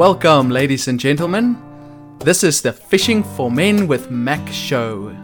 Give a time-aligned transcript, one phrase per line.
[0.00, 1.58] Welcome, ladies and gentlemen.
[2.20, 5.14] This is the Fishing for Men with Mac show.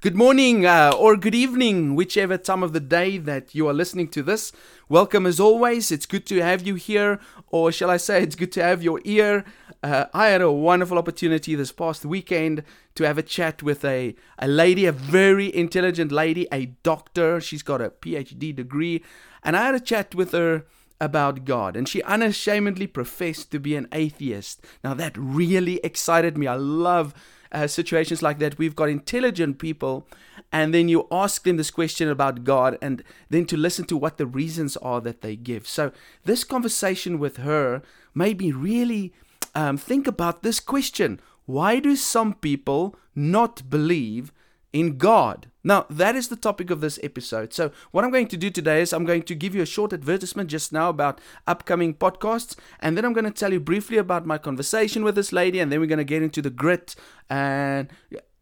[0.00, 4.06] Good morning uh, or good evening, whichever time of the day that you are listening
[4.10, 4.52] to this.
[4.88, 5.90] Welcome as always.
[5.90, 7.18] It's good to have you here,
[7.48, 9.44] or shall I say, it's good to have your ear.
[9.82, 12.62] Uh, I had a wonderful opportunity this past weekend
[12.94, 17.40] to have a chat with a, a lady, a very intelligent lady, a doctor.
[17.40, 19.02] She's got a PhD degree.
[19.42, 20.64] And I had a chat with her
[21.00, 24.64] about God, and she unashamedly professed to be an atheist.
[24.84, 26.46] Now, that really excited me.
[26.46, 27.12] I love
[27.50, 28.56] uh, situations like that.
[28.56, 30.06] We've got intelligent people,
[30.52, 34.16] and then you ask them this question about God, and then to listen to what
[34.16, 35.66] the reasons are that they give.
[35.66, 35.90] So,
[36.24, 37.82] this conversation with her
[38.14, 39.12] made me really
[39.56, 44.32] um, think about this question Why do some people not believe
[44.72, 45.48] in God?
[45.64, 47.52] Now, that is the topic of this episode.
[47.52, 49.92] So, what I'm going to do today is I'm going to give you a short
[49.92, 54.26] advertisement just now about upcoming podcasts, and then I'm going to tell you briefly about
[54.26, 56.96] my conversation with this lady, and then we're going to get into the grit,
[57.30, 57.88] and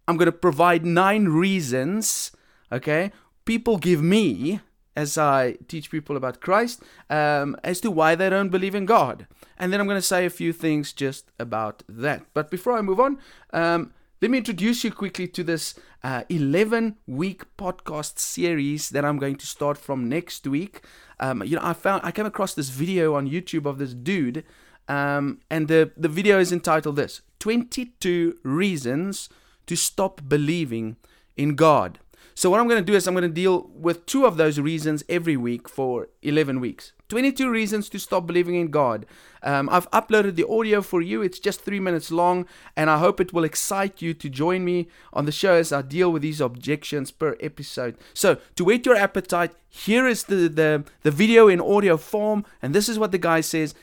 [0.08, 2.32] I'm going to provide nine reasons,
[2.72, 3.12] okay?
[3.44, 4.60] People give me
[5.00, 9.26] as I teach people about Christ um, as to why they don't believe in God.
[9.58, 12.20] And then I'm going to say a few things just about that.
[12.34, 13.18] But before I move on,
[13.52, 19.18] um, let me introduce you quickly to this 11 uh, week podcast series that I'm
[19.18, 20.82] going to start from next week.
[21.18, 24.44] Um, you know, I found I came across this video on YouTube of this dude,
[24.88, 29.30] um, and the the video is entitled "This 22 Reasons
[29.66, 30.96] to Stop Believing
[31.36, 31.98] in God."
[32.34, 34.58] So what I'm going to do is I'm going to deal with two of those
[34.58, 36.92] reasons every week for 11 weeks.
[37.08, 39.04] 22 reasons to stop believing in God.
[39.42, 41.22] Um, I've uploaded the audio for you.
[41.22, 44.88] It's just three minutes long, and I hope it will excite you to join me
[45.12, 47.96] on the show as I deal with these objections per episode.
[48.14, 52.74] So, to whet your appetite, here is the, the, the video in audio form, and
[52.74, 53.74] this is what the guy says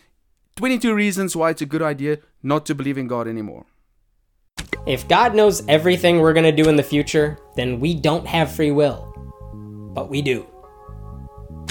[0.56, 3.66] 22 reasons why it's a good idea not to believe in God anymore.
[4.88, 8.56] If God knows everything we're going to do in the future, then we don't have
[8.56, 9.14] free will.
[9.94, 10.48] But we do.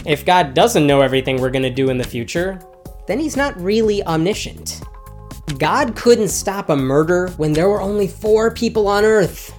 [0.04, 2.60] If God doesn't know everything we're going to do in the future,
[3.06, 4.82] then he's not really omniscient.
[5.56, 9.50] God couldn't stop a murder when there were only four people on Earth.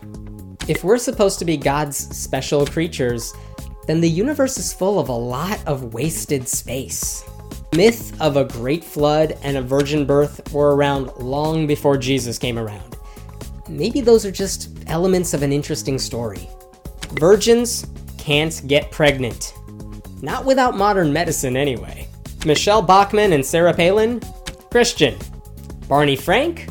[0.68, 3.34] If we're supposed to be God's special creatures,
[3.88, 7.24] then the universe is full of a lot of wasted space.
[7.76, 12.60] Myth of a great flood and a virgin birth were around long before Jesus came
[12.60, 12.97] around
[13.70, 16.50] maybe those are just elements of an interesting story.
[17.14, 17.86] Virgins
[18.18, 19.54] can't get pregnant.
[20.22, 22.08] Not without modern medicine, anyway.
[22.46, 24.22] Michele Bachmann and Sarah Palin?
[24.72, 25.18] Christian.
[25.88, 26.70] Barney Frank?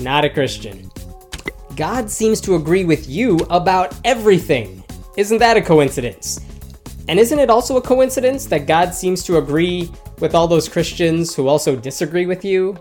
[0.00, 0.90] Not a Christian.
[1.76, 4.82] God seems to agree with you about everything.
[5.16, 6.40] Isn't that a coincidence?
[7.08, 11.34] And isn't it also a coincidence that God seems to agree with all those Christians
[11.34, 12.76] who also disagree with you?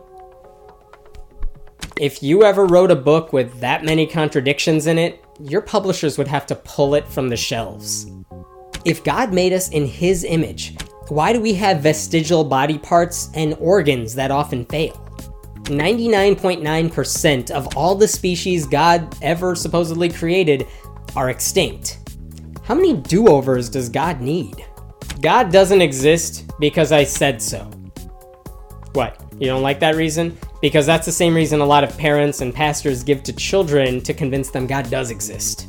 [2.00, 6.28] If you ever wrote a book with that many contradictions in it, your publishers would
[6.28, 8.06] have to pull it from the shelves.
[8.85, 10.75] If God made us in His image,
[11.07, 14.94] why do we have vestigial body parts and organs that often fail?
[15.63, 20.68] 99.9% of all the species God ever supposedly created
[21.16, 21.97] are extinct.
[22.63, 24.63] How many do overs does God need?
[25.19, 27.63] God doesn't exist because I said so.
[28.94, 30.38] What, you don't like that reason?
[30.62, 34.13] Because that's the same reason a lot of parents and pastors give to children to
[34.13, 35.68] convince them God does exist.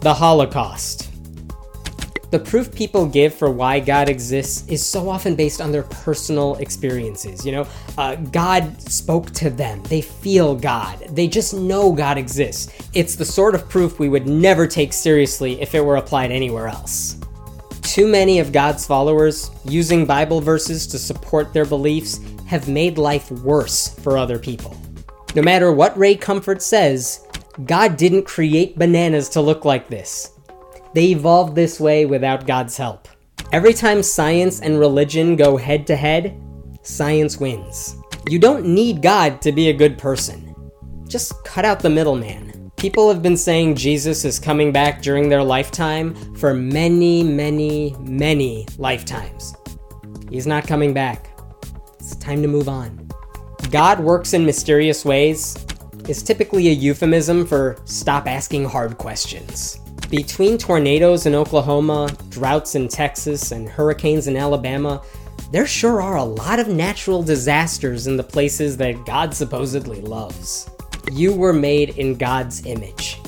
[0.00, 1.08] The Holocaust.
[2.30, 6.56] The proof people give for why God exists is so often based on their personal
[6.56, 7.46] experiences.
[7.46, 7.66] You know,
[7.96, 9.82] uh, God spoke to them.
[9.84, 10.98] They feel God.
[11.08, 12.70] They just know God exists.
[12.92, 16.68] It's the sort of proof we would never take seriously if it were applied anywhere
[16.68, 17.18] else.
[17.80, 23.30] Too many of God's followers, using Bible verses to support their beliefs, have made life
[23.30, 24.74] worse for other people.
[25.34, 27.26] No matter what Ray Comfort says,
[27.66, 30.32] God didn't create bananas to look like this.
[30.94, 33.06] They evolved this way without God's help.
[33.52, 36.42] Every time science and religion go head to head,
[36.82, 37.96] science wins.
[38.28, 40.54] You don't need God to be a good person.
[41.06, 42.72] Just cut out the middleman.
[42.76, 48.66] People have been saying Jesus is coming back during their lifetime for many, many, many
[48.78, 49.54] lifetimes.
[50.30, 51.37] He's not coming back.
[52.08, 53.06] It's time to move on.
[53.70, 55.62] God works in mysterious ways
[56.08, 59.78] is typically a euphemism for stop asking hard questions.
[60.08, 65.02] Between tornadoes in Oklahoma, droughts in Texas, and hurricanes in Alabama,
[65.52, 70.70] there sure are a lot of natural disasters in the places that God supposedly loves.
[71.12, 73.20] You were made in God's image.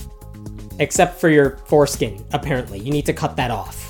[0.78, 2.78] Except for your foreskin, apparently.
[2.78, 3.89] You need to cut that off.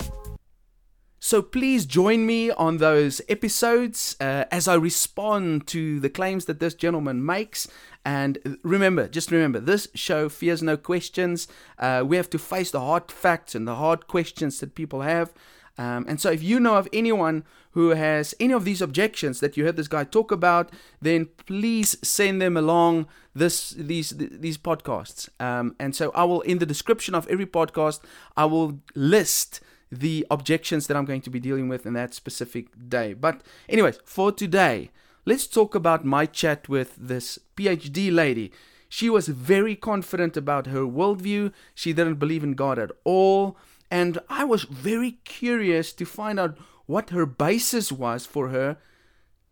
[1.22, 6.60] So please join me on those episodes uh, as I respond to the claims that
[6.60, 7.68] this gentleman makes.
[8.06, 11.46] And remember, just remember, this show fears no questions.
[11.78, 15.30] Uh, we have to face the hard facts and the hard questions that people have.
[15.76, 19.58] Um, and so, if you know of anyone who has any of these objections that
[19.58, 20.70] you heard this guy talk about,
[21.02, 25.28] then please send them along this these these podcasts.
[25.38, 28.00] Um, and so, I will in the description of every podcast,
[28.38, 32.88] I will list the objections that I'm going to be dealing with in that specific
[32.88, 33.12] day.
[33.12, 34.90] But, anyways, for today,
[35.24, 38.52] let's talk about my chat with this PhD lady.
[38.88, 41.52] She was very confident about her worldview.
[41.74, 43.56] She didn't believe in God at all.
[43.90, 48.76] And I was very curious to find out what her basis was for her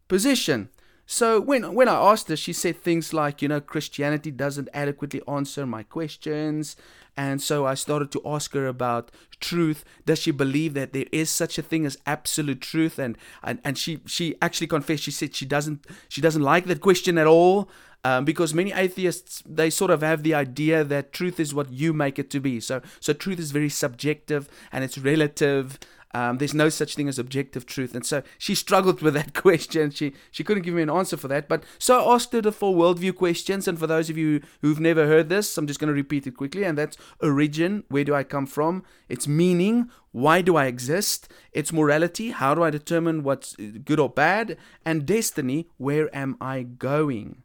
[0.08, 0.70] position.
[1.10, 5.22] So when when I asked her, she said things like, you know, Christianity doesn't adequately
[5.26, 6.76] answer my questions.
[7.16, 9.10] And so I started to ask her about
[9.40, 9.86] truth.
[10.04, 12.98] Does she believe that there is such a thing as absolute truth?
[12.98, 15.04] And and, and she she actually confessed.
[15.04, 17.70] She said she doesn't she doesn't like that question at all.
[18.04, 21.94] Um, because many atheists they sort of have the idea that truth is what you
[21.94, 22.60] make it to be.
[22.60, 25.78] So so truth is very subjective and it's relative.
[26.14, 29.90] Um, there's no such thing as objective truth, and so she struggled with that question.
[29.90, 31.48] She she couldn't give me an answer for that.
[31.48, 34.80] But so I asked her the four worldview questions, and for those of you who've
[34.80, 36.64] never heard this, I'm just going to repeat it quickly.
[36.64, 38.84] And that's origin, where do I come from?
[39.08, 41.30] It's meaning, why do I exist?
[41.52, 44.56] It's morality, how do I determine what's good or bad?
[44.84, 47.42] And destiny, where am I going?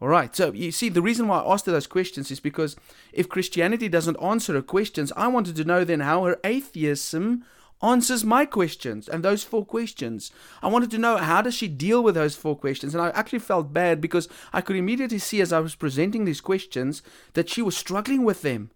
[0.00, 2.76] All right, so you see, the reason why I asked her those questions is because
[3.12, 7.44] if Christianity doesn't answer her questions, I wanted to know then how her atheism
[7.82, 10.30] answers my questions and those four questions.
[10.62, 13.40] I wanted to know how does she deal with those four questions, and I actually
[13.40, 17.02] felt bad because I could immediately see as I was presenting these questions
[17.34, 18.70] that she was struggling with them,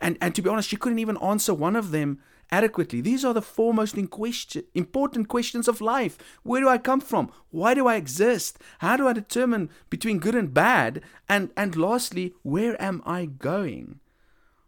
[0.00, 3.00] and and to be honest, she couldn't even answer one of them adequately.
[3.00, 6.18] These are the four most important questions of life.
[6.42, 7.30] Where do I come from?
[7.50, 8.58] Why do I exist?
[8.78, 11.02] How do I determine between good and bad?
[11.28, 14.00] And and lastly, where am I going?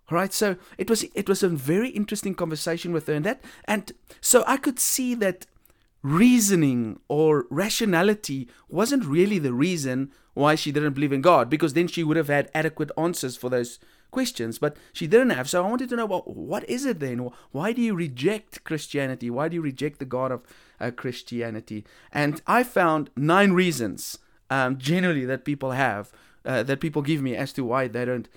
[0.08, 3.42] All right, so it was it was a very interesting conversation with her, and that
[3.64, 5.46] and so I could see that
[6.02, 11.88] reasoning or rationality wasn't really the reason why she didn't believe in God, because then
[11.88, 13.80] she would have had adequate answers for those
[14.10, 15.48] questions, but she didn't have.
[15.48, 17.30] So I wanted to know, well, what is it then?
[17.52, 19.30] Why do you reject Christianity?
[19.30, 20.42] Why do you reject the God of
[20.80, 21.84] uh, Christianity?
[22.12, 24.18] And I found nine reasons,
[24.50, 26.12] um, generally, that people have,
[26.44, 28.28] uh, that people give me as to why they don't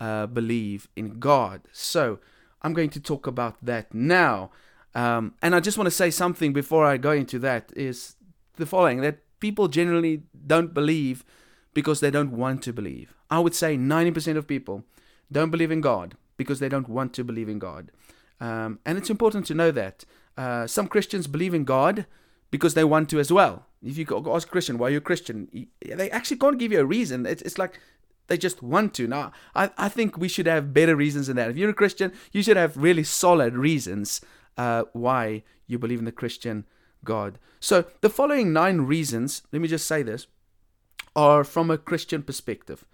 [0.00, 1.62] uh, believe in God.
[1.72, 2.18] So
[2.62, 4.50] I'm going to talk about that now.
[4.94, 8.16] Um, and I just want to say something before I go into that is
[8.56, 11.24] the following that people generally don't believe
[11.74, 13.12] because they don't want to believe.
[13.30, 14.84] I would say 90% of people
[15.30, 17.90] don't believe in God because they don't want to believe in God.
[18.40, 20.04] Um, and it's important to know that.
[20.36, 22.06] Uh, some Christians believe in God
[22.50, 23.66] because they want to as well.
[23.82, 25.68] If you ask a Christian, why are you a Christian?
[25.80, 27.24] They actually can't give you a reason.
[27.24, 27.80] It's, it's like
[28.26, 29.06] they just want to.
[29.06, 31.50] Now, I, I think we should have better reasons than that.
[31.50, 34.20] If you're a Christian, you should have really solid reasons
[34.56, 36.66] uh, why you believe in the Christian
[37.04, 37.38] God.
[37.60, 40.26] So, the following nine reasons, let me just say this,
[41.14, 42.84] are from a Christian perspective.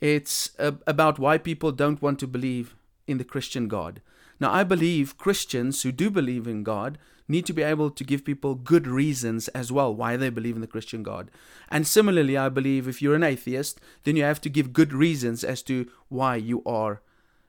[0.00, 2.74] It's about why people don't want to believe
[3.06, 4.00] in the Christian God.
[4.38, 8.24] Now, I believe Christians who do believe in God need to be able to give
[8.24, 11.30] people good reasons as well why they believe in the Christian God.
[11.68, 15.44] And similarly, I believe if you're an atheist, then you have to give good reasons
[15.44, 17.02] as to why you are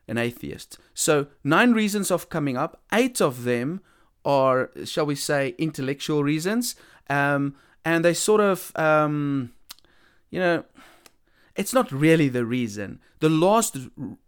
[0.08, 0.77] an atheist.
[0.93, 3.81] So, nine reasons of coming up, eight of them
[4.25, 6.75] are, shall we say, intellectual reasons.
[7.10, 9.53] Um, and they sort of, um,
[10.29, 10.65] you know,
[11.55, 13.00] it's not really the reason.
[13.20, 13.77] The last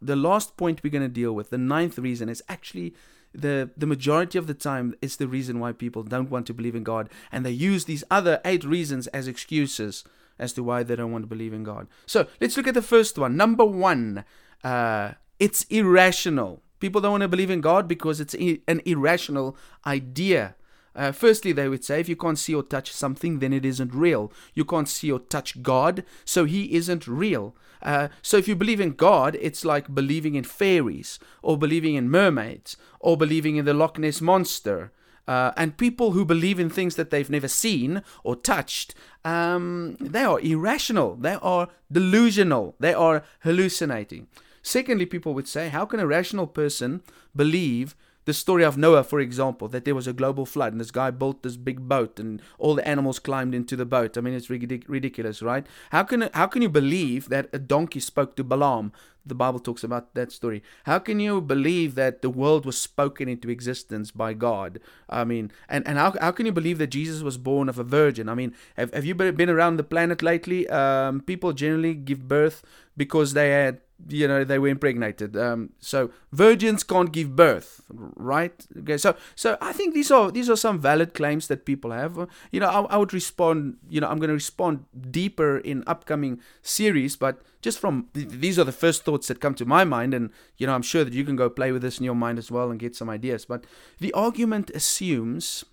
[0.01, 2.93] the last point we're going to deal with, the ninth reason, is actually
[3.33, 6.75] the the majority of the time it's the reason why people don't want to believe
[6.75, 10.03] in God, and they use these other eight reasons as excuses
[10.39, 11.87] as to why they don't want to believe in God.
[12.05, 13.37] So let's look at the first one.
[13.37, 14.25] Number one,
[14.63, 16.61] uh, it's irrational.
[16.79, 20.55] People don't want to believe in God because it's an irrational idea.
[20.95, 23.93] Uh, firstly, they would say if you can't see or touch something, then it isn't
[23.93, 24.31] real.
[24.53, 27.55] You can't see or touch God, so He isn't real.
[27.81, 32.09] Uh, so if you believe in God, it's like believing in fairies, or believing in
[32.09, 34.91] mermaids, or believing in the Loch Ness monster.
[35.27, 40.23] Uh, and people who believe in things that they've never seen or touched, um, they
[40.23, 41.15] are irrational.
[41.15, 42.75] They are delusional.
[42.79, 44.27] They are hallucinating.
[44.61, 47.01] Secondly, people would say, how can a rational person
[47.35, 50.91] believe the story of Noah, for example, that there was a global flood and this
[50.91, 54.17] guy built this big boat and all the animals climbed into the boat.
[54.17, 55.65] I mean, it's ridic- ridiculous, right?
[55.91, 58.91] How can how can you believe that a donkey spoke to Balaam?
[59.25, 60.61] The Bible talks about that story.
[60.83, 64.81] How can you believe that the world was spoken into existence by God?
[65.09, 67.85] I mean, and, and how, how can you believe that Jesus was born of a
[67.85, 68.27] virgin?
[68.27, 70.67] I mean, have, have you been around the planet lately?
[70.67, 72.63] Um, people generally give birth
[72.97, 75.37] because they had you know they were impregnated.
[75.37, 78.65] Um, so virgins can't give birth right?
[78.79, 82.27] Okay so so i think these are these are some valid claims that people have.
[82.51, 86.39] You know i, I would respond you know i'm going to respond deeper in upcoming
[86.61, 90.29] series but just from these are the first thoughts that come to my mind and
[90.57, 92.51] you know i'm sure that you can go play with this in your mind as
[92.51, 93.65] well and get some ideas but
[93.99, 95.65] the argument assumes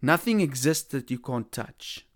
[0.00, 2.06] nothing exists that you can't touch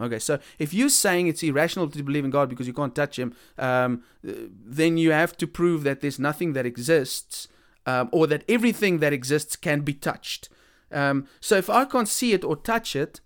[0.00, 3.18] Okay, so if you're saying it's irrational to believe in God because you can't touch
[3.18, 7.48] Him, um, then you have to prove that there's nothing that exists
[7.86, 10.48] um, or that everything that exists can be touched.
[10.92, 13.20] Um, so if I can't see it or touch it,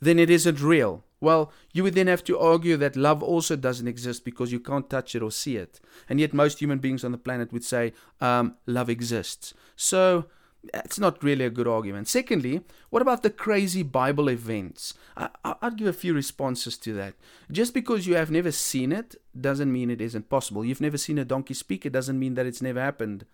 [0.00, 1.04] then it isn't real.
[1.20, 4.90] Well, you would then have to argue that love also doesn't exist because you can't
[4.90, 5.78] touch it or see it.
[6.08, 9.54] And yet, most human beings on the planet would say um, love exists.
[9.76, 10.26] So,
[10.74, 12.08] it's not really a good argument.
[12.08, 14.94] Secondly, what about the crazy Bible events?
[15.16, 15.28] I,
[15.62, 17.14] would give a few responses to that.
[17.50, 20.64] Just because you have never seen it doesn't mean it isn't possible.
[20.64, 23.26] You've never seen a donkey speak, it doesn't mean that it's never happened.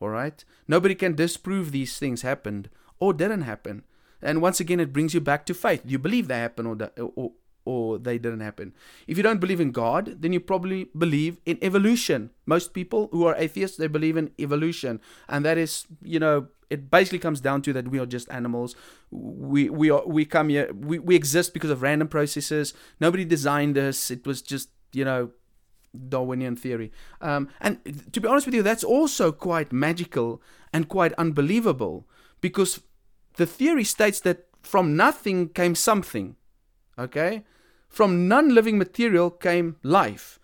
[0.00, 0.44] All right?
[0.66, 2.68] Nobody can disprove these things happened
[2.98, 3.84] or didn't happen.
[4.22, 5.82] And once again, it brings you back to faith.
[5.84, 7.32] Do you believe they happened or, or,
[7.64, 8.74] or they didn't happen.
[9.06, 12.30] If you don't believe in God, then you probably believe in evolution.
[12.46, 15.00] Most people who are atheists, they believe in evolution.
[15.28, 18.74] And that is, you know, it basically comes down to that we are just animals.
[19.10, 22.74] We we are we come here we, we exist because of random processes.
[23.00, 24.10] Nobody designed us.
[24.10, 25.30] It was just, you know,
[26.08, 26.92] Darwinian theory.
[27.20, 27.78] Um, and
[28.12, 30.42] to be honest with you, that's also quite magical
[30.72, 32.06] and quite unbelievable
[32.40, 32.80] because
[33.36, 36.36] the theory states that from nothing came something.
[36.98, 37.44] Okay?
[37.94, 40.40] From non living material came life.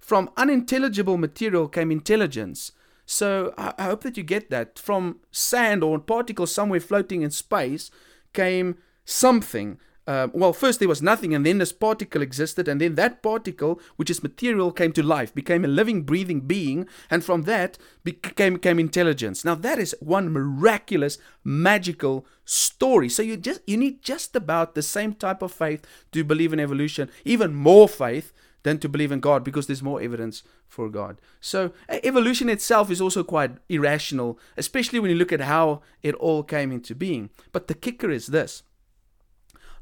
[0.00, 2.72] From unintelligible material came intelligence.
[3.04, 4.78] So I, I hope that you get that.
[4.78, 7.90] From sand or particles somewhere floating in space
[8.32, 9.78] came something.
[10.08, 13.78] Uh, well, first there was nothing, and then this particle existed, and then that particle,
[13.96, 18.54] which is material, came to life, became a living, breathing being, and from that became,
[18.54, 19.44] became intelligence.
[19.44, 23.10] Now that is one miraculous, magical story.
[23.10, 26.60] So you just you need just about the same type of faith to believe in
[26.60, 31.20] evolution, even more faith than to believe in God because there's more evidence for God.
[31.38, 36.42] So evolution itself is also quite irrational, especially when you look at how it all
[36.42, 37.28] came into being.
[37.52, 38.62] But the kicker is this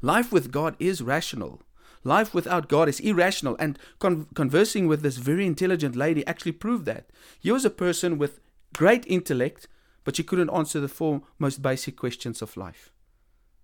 [0.01, 1.61] life with God is rational.
[2.03, 3.55] Life without God is irrational.
[3.59, 7.09] And con- conversing with this very intelligent lady actually proved that.
[7.39, 8.39] He was a person with
[8.73, 9.67] great intellect,
[10.03, 12.91] but she couldn't answer the four most basic questions of life.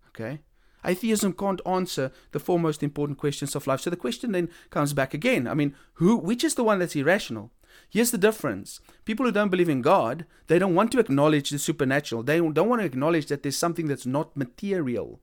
[0.09, 0.39] Okay?
[0.85, 3.81] Atheism can't answer the four most important questions of life.
[3.81, 5.47] So the question then comes back again.
[5.47, 7.51] I mean, who which is the one that's irrational?
[7.89, 8.79] Here's the difference.
[9.05, 12.23] People who don't believe in God, they don't want to acknowledge the supernatural.
[12.23, 15.21] They don't want to acknowledge that there's something that's not material.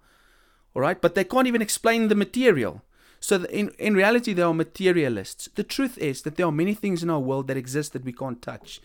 [0.75, 1.01] All right?
[1.01, 2.83] But they can't even explain the material.
[3.21, 5.49] So in, in reality, they are materialists.
[5.55, 8.13] The truth is that there are many things in our world that exist that we
[8.13, 8.81] can't touch.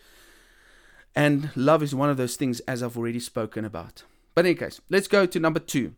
[1.16, 4.04] And love is one of those things, as I've already spoken about.
[4.34, 5.94] But in any case, let's go to number two.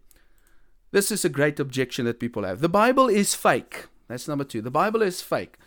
[0.91, 2.62] This is a great objection that people have.
[2.62, 3.88] The Bible is fake.
[4.08, 4.62] That's number two.
[4.62, 5.58] The Bible is fake.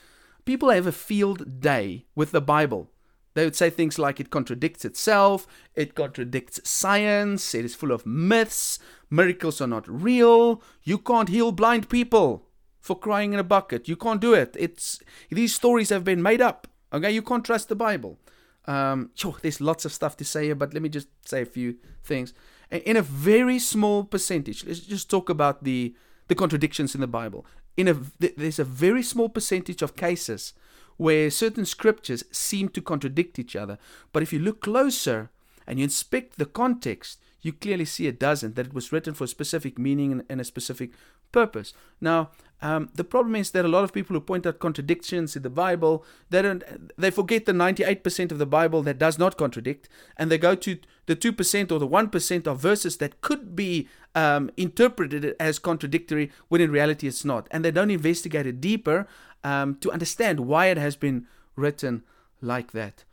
[0.44, 2.88] People have a field day with the Bible.
[3.34, 8.04] They would say things like it contradicts itself, it contradicts science, it is full of
[8.04, 12.46] myths, miracles are not real, you can't heal blind people
[12.80, 13.88] for crying in a bucket.
[13.88, 14.56] You can't do it.
[14.58, 14.98] It's
[15.30, 16.66] these stories have been made up.
[16.92, 18.18] Okay, you can't trust the Bible.
[18.66, 21.46] Um, sure, there's lots of stuff to say here, but let me just say a
[21.46, 22.34] few things
[22.70, 25.94] in a very small percentage, let's just talk about the,
[26.28, 27.44] the contradictions in the Bible.
[27.76, 30.52] In a, there's a very small percentage of cases
[31.00, 33.78] where certain scriptures seem to contradict each other.
[34.12, 35.30] But if you look closer
[35.66, 39.24] and you inspect the context, you clearly see it doesn't, that it was written for
[39.24, 40.90] a specific meaning and, a specific
[41.32, 41.72] purpose.
[42.02, 45.42] Now, um, the problem is that a lot of people who point out contradictions in
[45.42, 46.62] the Bible, they don't,
[46.98, 49.88] they forget the 98% of the Bible that does not contradict,
[50.18, 50.76] and they go to
[51.06, 56.60] the 2% or the 1% of verses that could be um, interpreted as contradictory when
[56.60, 59.08] in reality it's not, and they don't investigate it deeper
[59.44, 62.02] um, to understand why it has been written
[62.40, 63.04] like that.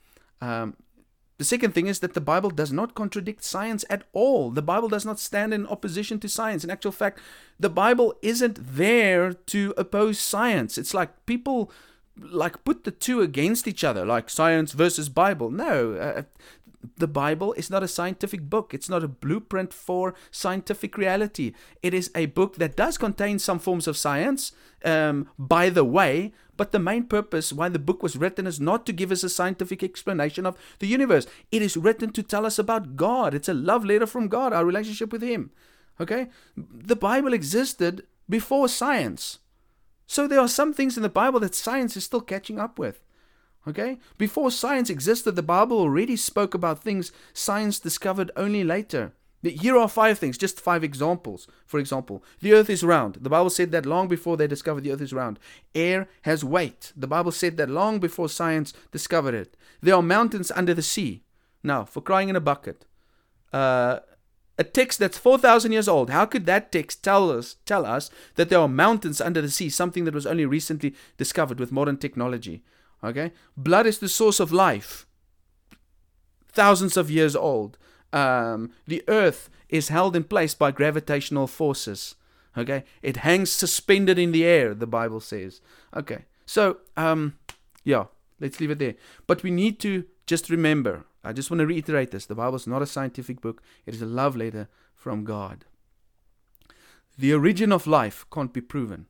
[0.41, 0.75] Um,
[1.37, 4.49] the second thing is that the Bible does not contradict science at all.
[4.49, 6.63] The Bible does not stand in opposition to science.
[6.63, 7.19] In actual fact,
[7.59, 10.77] the Bible isn't there to oppose science.
[10.79, 11.71] It's like people
[12.19, 15.51] like put the two against each other, like science versus Bible.
[15.51, 16.23] No, uh,
[16.97, 18.73] the Bible is not a scientific book.
[18.73, 21.53] It's not a blueprint for scientific reality.
[21.81, 24.51] It is a book that does contain some forms of science,
[24.85, 28.85] um, by the way, but the main purpose why the book was written is not
[28.85, 31.27] to give us a scientific explanation of the universe.
[31.51, 33.33] It is written to tell us about God.
[33.33, 35.51] It's a love letter from God, our relationship with Him.
[35.99, 36.29] Okay?
[36.55, 39.39] The Bible existed before science.
[40.07, 43.01] So there are some things in the Bible that science is still catching up with.
[43.67, 43.97] Okay?
[44.17, 49.13] Before science existed, the Bible already spoke about things science discovered only later.
[49.43, 51.47] Here are five things, just five examples.
[51.65, 53.17] For example, the earth is round.
[53.21, 55.39] The Bible said that long before they discovered the earth is round.
[55.75, 56.91] Air has weight.
[56.95, 59.55] The Bible said that long before science discovered it.
[59.81, 61.23] There are mountains under the sea.
[61.63, 62.85] Now, for crying in a bucket.
[63.53, 63.99] Uh,
[64.57, 66.09] a text that's 4,000 years old.
[66.09, 69.69] How could that text tell us, tell us that there are mountains under the sea,
[69.69, 72.63] something that was only recently discovered with modern technology?
[73.03, 73.31] Okay?
[73.55, 75.05] Blood is the source of life.
[76.49, 77.77] Thousands of years old.
[78.13, 82.15] Um, the earth is held in place by gravitational forces.
[82.57, 82.83] Okay?
[83.01, 85.61] It hangs suspended in the air, the Bible says.
[85.95, 86.25] Okay.
[86.45, 87.37] So, um,
[87.83, 88.05] yeah,
[88.39, 88.95] let's leave it there.
[89.27, 92.67] But we need to just remember, I just want to reiterate this the Bible is
[92.67, 95.65] not a scientific book, it is a love letter from God.
[97.17, 99.07] The origin of life can't be proven.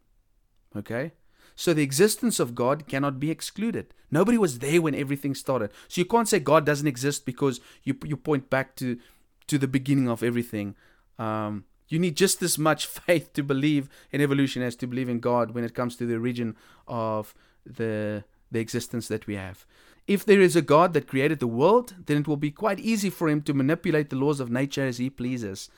[0.76, 1.12] Okay?
[1.58, 3.92] So the existence of God cannot be excluded.
[4.12, 5.72] Nobody was there when everything started.
[5.88, 9.00] So you can't say God doesn't exist because you you point back to
[9.48, 10.76] to the beginning of everything.
[11.18, 15.20] Um, you need just as much faith to believe in evolution as to believe in
[15.20, 16.56] God when it comes to the origin
[16.88, 17.34] of
[17.66, 19.66] the the existence that we have.
[20.06, 23.10] If there is a God that created the world, then it will be quite easy
[23.10, 25.70] for him to manipulate the laws of nature as he pleases.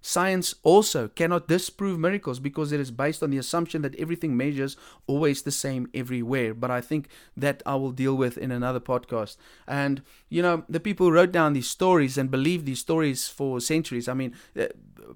[0.00, 4.76] Science also cannot disprove miracles because it is based on the assumption that everything measures
[5.08, 6.54] always the same everywhere.
[6.54, 9.36] But I think that I will deal with in another podcast.
[9.66, 14.08] And, you know, the people wrote down these stories and believed these stories for centuries.
[14.08, 14.66] I mean, uh,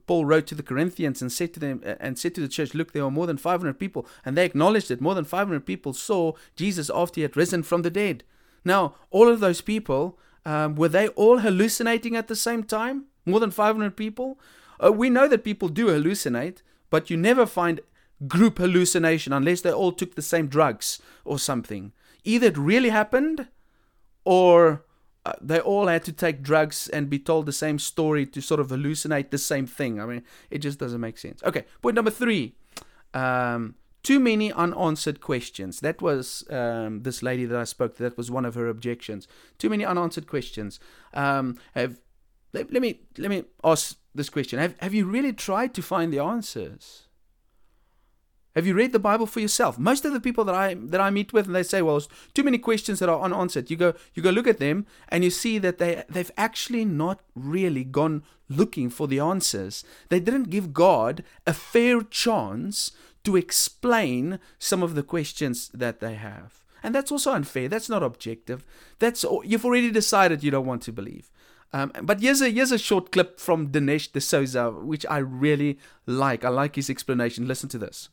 [0.09, 2.75] Paul wrote to the Corinthians and said to them uh, and said to the church,
[2.75, 4.07] Look, there are more than 500 people.
[4.25, 5.01] And they acknowledged it.
[5.01, 8.25] More than 500 people saw Jesus after he had risen from the dead.
[8.65, 13.05] Now, all of those people, um, were they all hallucinating at the same time?
[13.25, 14.39] More than 500 people?
[14.83, 17.81] Uh, we know that people do hallucinate, but you never find
[18.27, 21.93] group hallucination unless they all took the same drugs or something.
[22.25, 23.49] Either it really happened
[24.25, 24.85] or
[25.25, 28.61] uh, they all had to take drugs and be told the same story to sort
[28.61, 30.01] of hallucinate the same thing.
[30.01, 31.43] I mean, it just doesn't make sense.
[31.45, 32.55] Okay, point number three.
[33.15, 35.81] Um, too many unanswered questions.
[35.81, 38.03] That was um, this lady that I spoke to.
[38.03, 39.29] That was one of her objections.
[39.59, 40.81] Too many unanswered questions.
[41.15, 42.01] Um, have
[42.53, 44.59] let, let me let me ask this question.
[44.59, 47.07] Have, have you really tried to find the answers?
[48.55, 49.79] Have you read the Bible for yourself?
[49.79, 52.09] Most of the people that I that I meet with, and they say, "Well, there's
[52.35, 55.31] too many questions that are unanswered." You go, you go look at them, and you
[55.31, 59.85] see that they they've actually not really gone looking for the answers.
[60.11, 62.93] They didn't give God a fair chance
[63.25, 67.69] to explain some of the questions that they have, and that's also unfair.
[67.69, 68.67] That's not objective.
[68.99, 71.31] That's you've already decided you don't want to believe.
[71.73, 76.45] Um, but here's a here's a short clip from Dinesh D'Souza, which I really like.
[76.45, 77.49] I like his explanation.
[77.49, 78.11] Listen to this.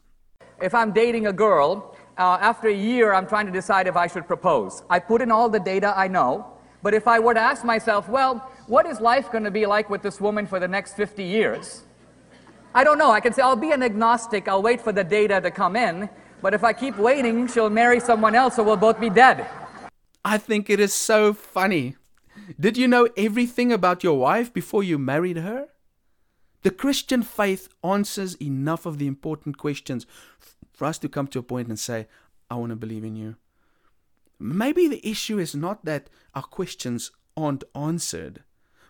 [0.62, 4.08] If I'm dating a girl, uh, after a year, I'm trying to decide if I
[4.08, 4.84] should propose.
[4.90, 6.46] I put in all the data I know,
[6.82, 9.90] but if I were to ask myself, well, what is life going to be like
[9.90, 11.84] with this woman for the next 50 years?
[12.74, 13.12] I don't know.
[13.12, 14.48] I can say I'll be an agnostic.
[14.48, 16.10] I'll wait for the data to come in.
[16.42, 19.48] But if I keep waiting, she'll marry someone else, or we'll both be dead.
[20.24, 21.96] I think it is so funny
[22.60, 25.68] did you know everything about your wife before you married her?
[26.62, 30.06] The Christian faith answers enough of the important questions
[30.74, 32.08] for us to come to a point and say,
[32.50, 33.36] I want to believe in you.
[34.40, 38.44] Maybe the issue is not that our questions aren't answered.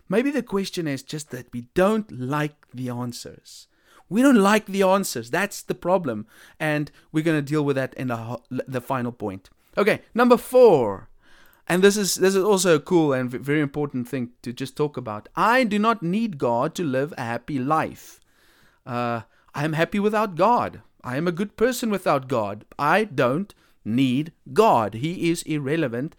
[0.08, 3.68] Maybe the question is just that we don't like the answers.
[4.08, 5.30] We don't like the answers.
[5.30, 6.26] That's the problem.
[6.58, 9.50] And we're going to deal with that in the, the final point.
[9.78, 11.09] Okay, number four.
[11.70, 14.96] And this is this is also a cool and very important thing to just talk
[14.96, 15.28] about.
[15.36, 18.18] I do not need God to live a happy life.
[18.84, 19.20] Uh,
[19.54, 20.82] I am happy without God.
[21.04, 22.64] I am a good person without God.
[22.76, 23.54] I don't
[23.84, 24.94] need God.
[24.94, 26.16] He is irrelevant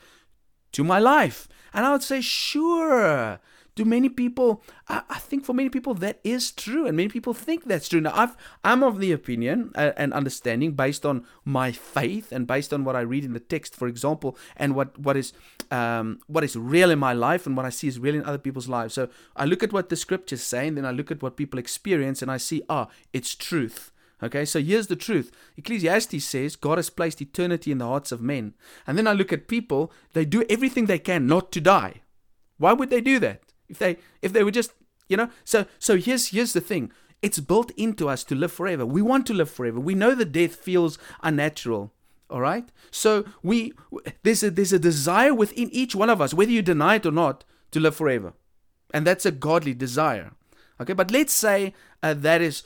[0.72, 1.50] to my life.
[1.74, 3.42] And I would say, sure,
[3.76, 7.34] do many people I, I, think for many people that is true and many people
[7.34, 11.72] think that's true now I've, i'm of the opinion uh, and understanding based on my
[11.72, 15.18] faith and based on what i read in the text for example and what what
[15.18, 15.34] is
[15.70, 18.38] um, what is real in my life and what i see is real in other
[18.38, 21.22] people's lives so i look at what the scriptures say and then i look at
[21.22, 23.92] what people experience and i see ah it's truth
[24.24, 25.32] Okay, so here's the truth.
[25.58, 28.54] Ecclesiastes says God has placed eternity in the hearts of men.
[28.86, 32.02] And then I look at people, they do everything they can not to die
[32.62, 33.51] Why would they do that?
[33.72, 34.72] If they if they were just
[35.08, 36.92] you know so so here's here's the thing.
[37.22, 38.86] It's built into us to live forever.
[38.86, 39.80] We want to live forever.
[39.80, 41.94] We know that death feels unnatural.
[42.30, 42.68] All right?
[42.90, 43.74] So we
[44.24, 47.12] there's a there's a desire within each one of us, whether you deny it or
[47.12, 48.34] not, to live forever.
[48.94, 50.32] And that's a godly desire.
[50.80, 52.64] Okay, but let's say uh, that is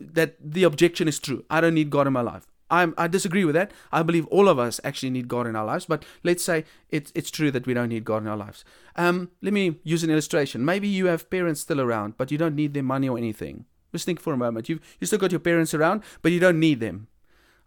[0.00, 1.44] that the objection is true.
[1.48, 2.46] I don't need God in my life.
[2.70, 3.70] I'm, I disagree with that.
[3.92, 7.12] I believe all of us actually need God in our lives, but let's say it's,
[7.14, 8.64] it's true that we don't need God in our lives.
[8.96, 10.64] Um, let me use an illustration.
[10.64, 13.66] Maybe you have parents still around, but you don't need their money or anything.
[13.92, 14.68] Just think for a moment.
[14.68, 17.06] You've you still got your parents around, but you don't need them.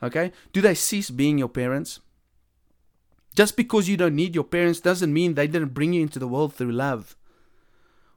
[0.04, 0.32] Okay?
[0.54, 2.02] Do they cease being your parents?
[3.36, 6.28] Just because you don't need your parents doesn't mean they didn't bring you into the
[6.28, 7.16] world through love.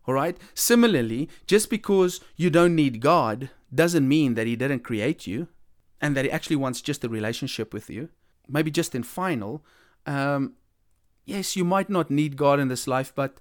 [0.06, 0.36] All right?
[0.52, 5.48] Similarly, just because you don't need God doesn't mean that He didn't create you
[6.02, 8.10] and that He actually wants just a relationship with you.
[8.48, 9.64] Maybe just in final,
[10.04, 10.54] um,
[11.24, 13.38] yes, you might not need God in this life, but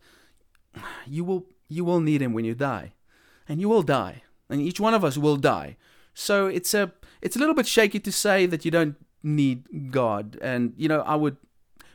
[1.08, 2.94] you will you will need Him when you die,
[3.50, 5.76] and you will die, and each one of us will die.
[6.14, 10.38] So it's a it's a little bit shaky to say that you don't need God,
[10.42, 11.38] and you know I would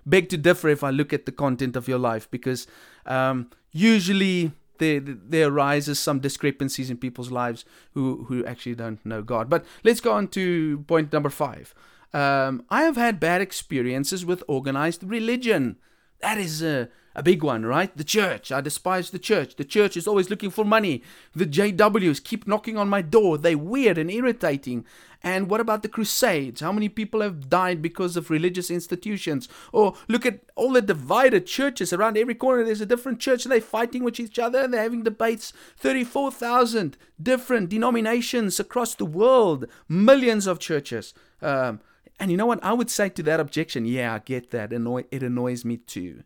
[0.05, 2.67] beg to differ if I look at the content of your life because
[3.07, 9.23] um, usually there, there arises some discrepancies in people's lives who, who actually don't know
[9.23, 9.49] God.
[9.49, 11.75] But let's go on to point number five.
[12.13, 15.77] Um, I have had bad experiences with organized religion.
[16.21, 17.95] That is a, a big one, right?
[17.97, 18.51] The church.
[18.51, 19.57] I despise the church.
[19.57, 21.03] The church is always looking for money.
[21.35, 23.39] The JWs keep knocking on my door.
[23.39, 24.85] They're weird and irritating.
[25.23, 26.61] And what about the Crusades?
[26.61, 29.49] How many people have died because of religious institutions?
[29.73, 32.65] Or look at all the divided churches around every corner.
[32.65, 33.45] There's a different church.
[33.45, 35.53] And they're fighting with each other and they're having debates.
[35.79, 41.13] 34,000 different denominations across the world, millions of churches.
[41.43, 41.81] Um,
[42.19, 42.63] and you know what?
[42.65, 44.73] I would say to that objection, yeah, I get that.
[44.73, 46.23] It annoys me too.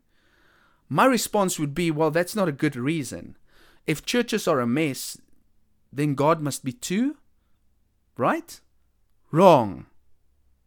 [0.89, 3.37] My response would be, well, that's not a good reason.
[3.87, 5.19] If churches are a mess,
[5.93, 7.17] then God must be too,
[8.17, 8.61] right?
[9.31, 9.87] Wrong.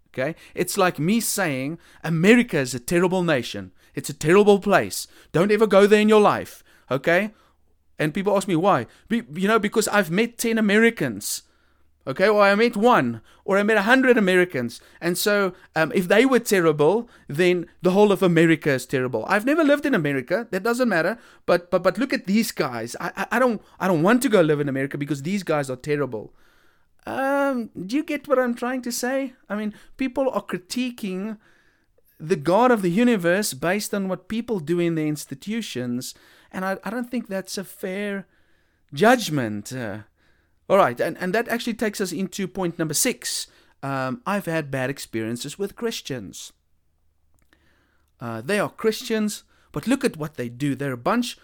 [0.10, 0.36] Okay?
[0.54, 3.72] It's like me saying America is a terrible nation.
[3.96, 5.08] It's a terrible place.
[5.32, 6.64] Don't ever go there in your life.
[6.92, 7.32] Okay?
[8.00, 8.88] And people ask me why.
[9.08, 11.44] Be, you know, because I've met 10 Americans
[12.06, 16.10] Okay, or I met one, or I met a hundred Americans, and so um, if
[16.10, 19.24] they were terrible, then the whole of America is terrible.
[19.30, 21.18] I've never lived in America; that doesn't matter.
[21.46, 22.98] But but but look at these guys.
[23.00, 25.70] I I, I don't I don't want to go live in America because these guys
[25.70, 26.34] are terrible.
[27.06, 29.34] Um, do you get what I'm trying to say?
[29.50, 31.38] I mean, people are critiquing
[32.20, 36.14] the God of the universe based on what people do in their institutions,
[36.52, 38.28] and I I don't think that's a fair
[38.94, 39.72] judgment.
[39.72, 40.00] Uh,
[40.74, 43.46] all right, and, and that actually takes us into point number six.
[43.84, 46.52] Um, I've had bad experiences with Christians.
[48.20, 50.74] Uh, they are Christians, but look at what they do.
[50.74, 51.38] They're a bunch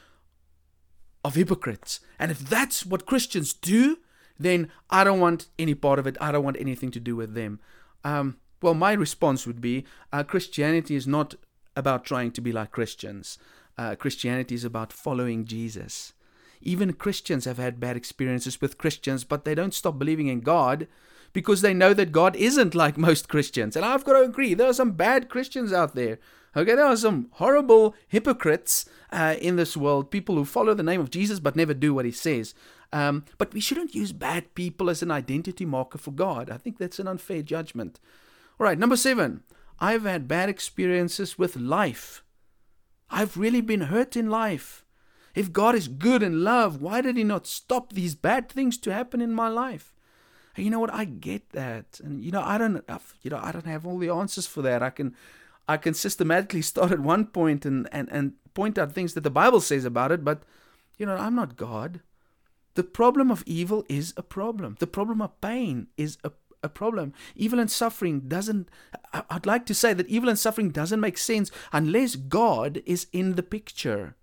[1.24, 2.00] of hypocrites.
[2.18, 4.00] And if that's what Christians do,
[4.39, 6.18] then I don't want any part of it.
[6.20, 7.60] I don't want anything to do with them.
[8.04, 11.36] Um, well, my response would be uh, Christianity is not
[11.76, 13.38] about trying to be like Christians.
[13.78, 16.13] Uh, Christianity is about following Jesus.
[16.62, 20.88] Even Christians have had bad experiences with Christians, but they don't stop believing in God
[21.34, 23.76] because they know that God isn't like most Christians.
[23.76, 26.19] And I've got to agree, there are some bad Christians out there.
[26.56, 31.00] Okay, there are some horrible hypocrites uh, in this world, people who follow the name
[31.00, 32.56] of Jesus but never do what he says.
[32.91, 36.50] Um, but we shouldn't use bad people as an identity marker for God.
[36.50, 38.00] I think that's an unfair judgment.
[38.60, 39.43] All right, number seven.
[39.80, 42.24] I've had bad experiences with life.
[43.10, 44.84] I've really been hurt in life.
[45.36, 48.94] If God is good and love, why did He not stop these bad things to
[48.94, 49.94] happen in my life?
[50.56, 50.94] And you know what?
[50.94, 53.98] I get that, and you know I don't, uh, you know I don't have all
[53.98, 54.84] the answers for that.
[54.84, 55.15] I can,
[55.68, 59.30] I can systematically start at one point and and and point out things that the
[59.30, 60.44] Bible says about it, but
[60.98, 62.02] you know I'm not God.
[62.76, 64.78] The problem of evil is a problem.
[64.80, 66.32] The problem of pain is a
[66.63, 67.13] a problem.
[67.36, 68.70] Evil and suffering doesn't,
[69.13, 73.36] I'd like to say that evil and suffering doesn't make sense unless God is in
[73.36, 74.15] the picture.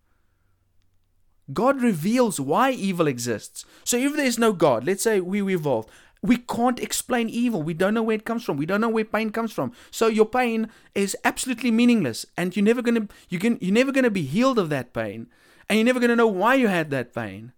[1.53, 3.65] God reveals why evil exists.
[3.85, 5.89] So if there's no God, let's say we evolved,
[6.23, 7.63] we can't explain evil.
[7.63, 8.57] We don't know where it comes from.
[8.57, 9.73] We don't know where pain comes from.
[9.91, 14.11] So your pain is absolutely meaningless, and you're never gonna you can you're never gonna
[14.11, 15.29] be healed of that pain,
[15.69, 17.53] and you're never gonna know why you had that pain,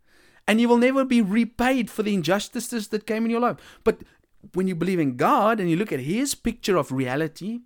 [0.46, 3.56] and you will never be repaid for the injustices that came in your life.
[3.84, 4.00] But
[4.54, 7.60] when you believe in God and you look at His picture of reality,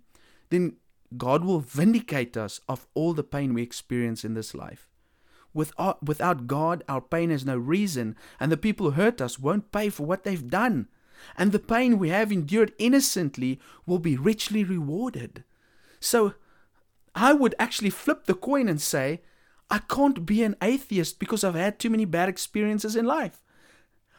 [0.49, 0.77] then
[1.17, 4.87] God will vindicate us of all the pain we experience in this life.
[5.53, 9.89] Without, God, our pain has no reason, and the people who hurt us won't pay
[9.89, 10.87] for what they've done.
[11.37, 15.43] And the pain we have endured innocently will be richly rewarded.
[15.99, 16.33] So
[17.15, 19.21] I would actually flip the coin and say,
[19.69, 23.41] I can't be an atheist because I've had too many bad experiences in life.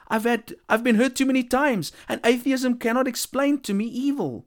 [0.08, 4.46] I've had I've been hurt too many times, and atheism cannot explain to me evil.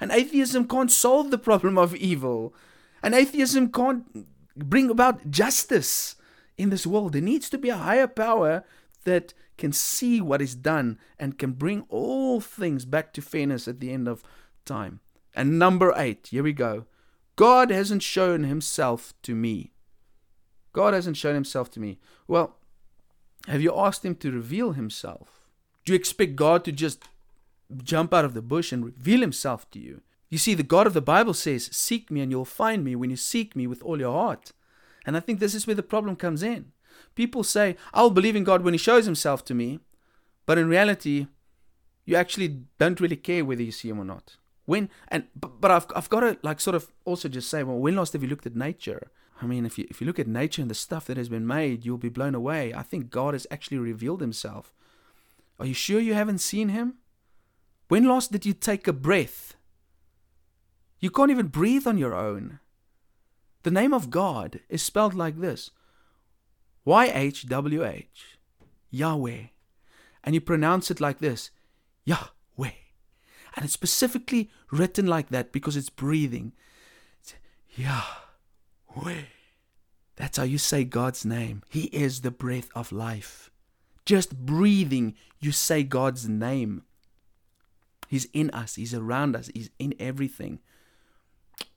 [0.00, 2.54] And atheism can't solve the problem of evil.
[3.02, 6.15] And atheism can't bring about justice
[6.58, 7.12] in this world.
[7.12, 8.64] There needs to be a higher power
[9.04, 13.80] that can see what is done and can bring all things back to fairness at
[13.80, 14.22] the end of
[14.64, 15.00] time.
[15.34, 16.86] And number eight, here we go.
[17.36, 19.72] God hasn't shown himself to me.
[20.72, 21.98] God hasn't shown himself to me.
[22.26, 22.56] Well,
[23.46, 25.40] have you asked him to reveal himself?
[25.84, 27.04] Do you expect God to just
[27.82, 30.02] jump out of the bush and reveal himself to you?
[30.28, 33.10] You see, the God of the Bible says, Seek me and you'll find me when
[33.10, 34.52] you seek me with all your heart.
[35.06, 36.72] And I think this is where the problem comes in.
[37.14, 39.78] People say, I'll believe in God when He shows Himself to me.
[40.44, 41.28] But in reality,
[42.04, 44.36] you actually don't really care whether you see Him or not.
[44.64, 47.94] When and but, I've I've got to like sort of also just say, well, when
[47.94, 49.10] last have you looked at nature?
[49.40, 51.46] I mean, if you if you look at nature and the stuff that has been
[51.46, 52.74] made, you'll be blown away.
[52.74, 54.72] I think God has actually revealed Himself.
[55.60, 56.94] Are you sure you haven't seen Him?
[57.88, 59.54] When last did you take a breath?
[60.98, 62.58] You can't even breathe on your own.
[63.66, 65.72] The name of God is spelled like this
[66.86, 68.04] YHWH,
[68.90, 69.40] Yahweh.
[70.22, 71.50] And you pronounce it like this
[72.04, 72.76] Yahweh.
[73.56, 76.52] And it's specifically written like that because it's breathing.
[77.20, 77.34] It's
[77.74, 79.22] Yahweh.
[80.14, 81.64] That's how you say God's name.
[81.68, 83.50] He is the breath of life.
[84.04, 86.84] Just breathing, you say God's name.
[88.06, 90.60] He's in us, He's around us, He's in everything.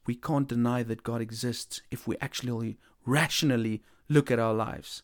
[0.06, 5.04] We can't deny that God exists if we actually rationally look at our lives.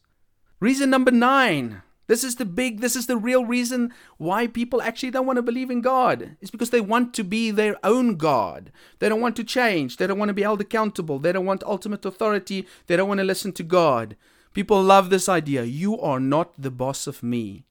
[0.59, 1.81] Reason number nine.
[2.07, 5.43] This is the big, this is the real reason why people actually don't want to
[5.43, 6.38] believe in God.
[6.39, 8.71] It's because they want to be their own God.
[8.99, 9.97] They don't want to change.
[9.97, 11.17] They don't want to be held accountable.
[11.17, 12.67] They don't want ultimate authority.
[12.85, 14.15] They don't want to listen to God.
[14.53, 15.63] People love this idea.
[15.63, 17.65] You are not the boss of me.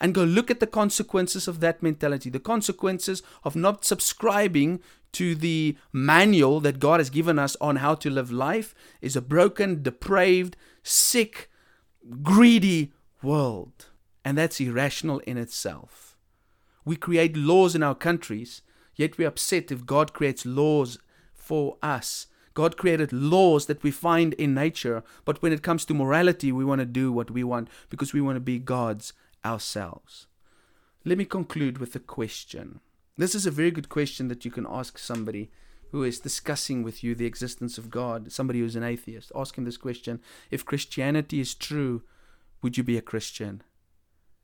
[0.00, 4.80] And go look at the consequences of that mentality, the consequences of not subscribing
[5.12, 9.22] to the manual that God has given us on how to live life is a
[9.22, 11.50] broken, depraved, sick,
[12.22, 12.92] greedy
[13.22, 13.86] world.
[14.24, 16.16] And that's irrational in itself.
[16.84, 18.62] We create laws in our countries,
[18.96, 20.98] yet we're upset if God creates laws
[21.34, 22.26] for us.
[22.54, 26.64] God created laws that we find in nature, but when it comes to morality, we
[26.64, 29.12] want to do what we want because we want to be gods
[29.44, 30.26] ourselves.
[31.04, 32.80] Let me conclude with a question.
[33.20, 35.50] This is a very good question that you can ask somebody
[35.90, 39.30] who is discussing with you the existence of God, somebody who's an atheist.
[39.36, 42.02] Ask him this question If Christianity is true,
[42.62, 43.60] would you be a Christian?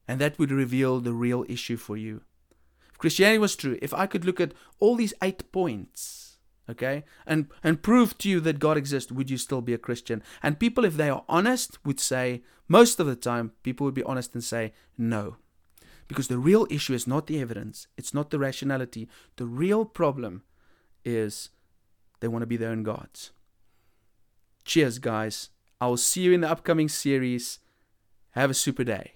[0.07, 2.21] And that would reveal the real issue for you.
[2.93, 6.37] If Christianity was true, if I could look at all these eight points,
[6.69, 10.23] okay, and, and prove to you that God exists, would you still be a Christian?
[10.43, 14.03] And people, if they are honest, would say, most of the time, people would be
[14.03, 15.37] honest and say, no.
[16.09, 19.09] Because the real issue is not the evidence, it's not the rationality.
[19.37, 20.43] The real problem
[21.05, 21.51] is
[22.21, 23.33] they want to be their own gods.
[24.65, 25.51] Cheers, guys.
[25.81, 27.59] I will see you in the upcoming series.
[28.31, 29.16] Have a super day.